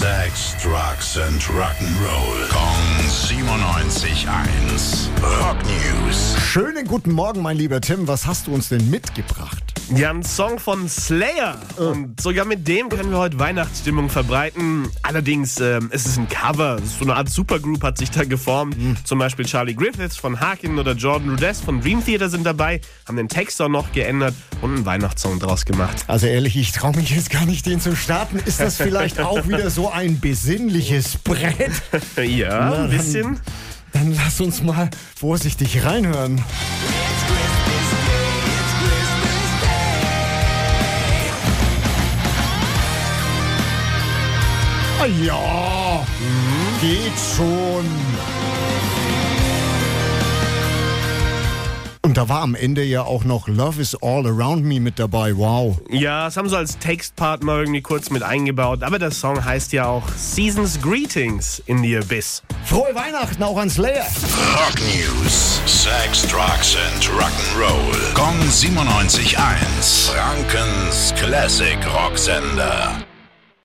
Sex, 0.00 0.56
Drugs 0.62 1.18
and 1.18 1.42
Rock'n'Roll. 1.42 2.48
Kong 2.48 3.04
97.1. 3.06 5.10
Rock 5.22 5.58
News. 5.66 6.36
Schönen 6.40 6.88
guten 6.88 7.12
Morgen, 7.12 7.42
mein 7.42 7.58
lieber 7.58 7.82
Tim. 7.82 8.08
Was 8.08 8.26
hast 8.26 8.46
du 8.46 8.54
uns 8.54 8.70
denn 8.70 8.88
mitgebracht? 8.88 9.69
Ja, 9.96 10.10
ein 10.10 10.22
Song 10.22 10.60
von 10.60 10.88
Slayer. 10.88 11.58
Und 11.76 12.20
sogar 12.20 12.44
mit 12.44 12.66
dem 12.68 12.88
können 12.88 13.10
wir 13.10 13.18
heute 13.18 13.38
Weihnachtsstimmung 13.40 14.08
verbreiten. 14.08 14.88
Allerdings 15.02 15.58
ähm, 15.58 15.90
ist 15.90 16.06
es 16.06 16.16
ein 16.16 16.28
Cover. 16.28 16.78
So 16.80 17.04
eine 17.04 17.16
Art 17.16 17.28
Supergroup 17.28 17.82
hat 17.82 17.98
sich 17.98 18.10
da 18.10 18.24
geformt. 18.24 18.76
Zum 19.04 19.18
Beispiel 19.18 19.46
Charlie 19.46 19.74
Griffiths 19.74 20.16
von 20.16 20.38
Harkin 20.38 20.78
oder 20.78 20.92
Jordan 20.92 21.30
Rudess 21.30 21.60
von 21.60 21.80
Dream 21.80 22.04
Theater 22.04 22.28
sind 22.28 22.46
dabei, 22.46 22.80
haben 23.06 23.16
den 23.16 23.28
Text 23.28 23.60
auch 23.60 23.68
noch 23.68 23.90
geändert 23.90 24.34
und 24.62 24.76
einen 24.76 24.86
Weihnachtssong 24.86 25.40
draus 25.40 25.64
gemacht. 25.64 26.04
Also 26.06 26.26
ehrlich, 26.26 26.56
ich 26.56 26.70
traue 26.70 26.94
mich 26.94 27.10
jetzt 27.10 27.30
gar 27.30 27.44
nicht, 27.44 27.66
den 27.66 27.80
zu 27.80 27.96
starten. 27.96 28.38
Ist 28.38 28.60
das 28.60 28.76
vielleicht 28.76 29.18
auch 29.20 29.48
wieder 29.48 29.70
so 29.70 29.90
ein 29.90 30.20
besinnliches 30.20 31.16
Brett? 31.18 31.82
ja, 32.16 32.84
ein 32.84 32.90
bisschen. 32.90 33.40
Dann 33.92 34.14
lass 34.14 34.40
uns 34.40 34.62
mal 34.62 34.88
vorsichtig 35.16 35.84
reinhören. 35.84 36.40
Ah 45.02 45.06
ja, 45.06 46.04
geht 46.78 47.14
schon. 47.34 47.86
Und 52.02 52.18
da 52.18 52.28
war 52.28 52.42
am 52.42 52.54
Ende 52.54 52.82
ja 52.84 53.04
auch 53.04 53.24
noch 53.24 53.48
Love 53.48 53.80
is 53.80 53.96
All 54.02 54.26
Around 54.26 54.64
Me 54.66 54.78
mit 54.78 54.98
dabei. 54.98 55.34
Wow. 55.34 55.80
Ja, 55.88 56.26
das 56.26 56.36
haben 56.36 56.50
sie 56.50 56.56
als 56.58 56.76
Textpartner 56.78 57.60
irgendwie 57.60 57.80
kurz 57.80 58.10
mit 58.10 58.22
eingebaut. 58.22 58.82
Aber 58.82 58.98
der 58.98 59.10
Song 59.10 59.42
heißt 59.42 59.72
ja 59.72 59.86
auch 59.86 60.06
Seasons 60.18 60.78
Greetings 60.82 61.62
in 61.64 61.82
the 61.82 61.96
Abyss. 61.96 62.42
Frohe 62.66 62.94
Weihnachten 62.94 63.42
auch 63.42 63.56
an 63.56 63.70
Slayer. 63.70 64.04
Rock 64.52 64.80
News. 64.80 65.62
Sex, 65.64 66.26
Drugs 66.26 66.76
and 66.76 67.04
Rock'n'Roll. 67.08 68.12
Kong 68.12 68.38
97.1. 68.50 70.10
Frankens 70.10 71.14
Classic 71.16 71.78
Rocksender. 71.94 73.06